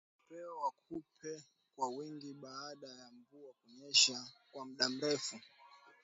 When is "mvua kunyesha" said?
3.11-4.27